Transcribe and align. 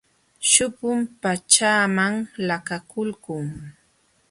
Shumpum 0.49 0.99
pachaaman 1.21 2.13
laqakulqun. 2.47 3.45